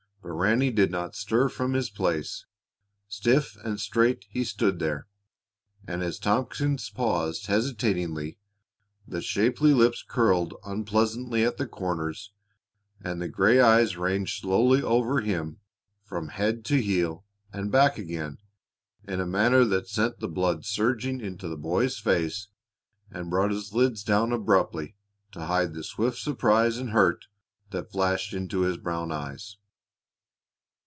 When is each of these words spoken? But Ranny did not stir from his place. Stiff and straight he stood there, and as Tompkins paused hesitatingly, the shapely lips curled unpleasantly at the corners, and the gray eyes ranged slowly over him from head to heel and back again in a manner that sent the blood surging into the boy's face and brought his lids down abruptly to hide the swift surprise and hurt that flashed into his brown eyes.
But 0.23 0.37
Ranny 0.37 0.69
did 0.71 0.91
not 0.91 1.15
stir 1.15 1.49
from 1.49 1.73
his 1.73 1.89
place. 1.89 2.45
Stiff 3.07 3.57
and 3.65 3.79
straight 3.79 4.25
he 4.29 4.43
stood 4.43 4.77
there, 4.77 5.07
and 5.87 6.03
as 6.03 6.19
Tompkins 6.19 6.91
paused 6.91 7.47
hesitatingly, 7.47 8.37
the 9.07 9.21
shapely 9.21 9.73
lips 9.73 10.05
curled 10.07 10.53
unpleasantly 10.63 11.43
at 11.43 11.57
the 11.57 11.67
corners, 11.67 12.31
and 13.03 13.19
the 13.19 13.27
gray 13.27 13.59
eyes 13.59 13.97
ranged 13.97 14.39
slowly 14.41 14.81
over 14.83 15.21
him 15.21 15.57
from 16.03 16.29
head 16.29 16.63
to 16.65 16.79
heel 16.79 17.25
and 17.51 17.71
back 17.71 17.97
again 17.97 18.37
in 19.07 19.19
a 19.19 19.25
manner 19.25 19.65
that 19.65 19.87
sent 19.87 20.19
the 20.19 20.27
blood 20.29 20.65
surging 20.65 21.19
into 21.19 21.47
the 21.47 21.57
boy's 21.57 21.97
face 21.97 22.47
and 23.09 23.31
brought 23.31 23.51
his 23.51 23.73
lids 23.73 24.03
down 24.03 24.31
abruptly 24.31 24.95
to 25.31 25.45
hide 25.47 25.73
the 25.73 25.83
swift 25.83 26.19
surprise 26.19 26.77
and 26.77 26.91
hurt 26.91 27.25
that 27.71 27.91
flashed 27.91 28.33
into 28.33 28.61
his 28.61 28.77
brown 28.77 29.11
eyes. 29.11 29.57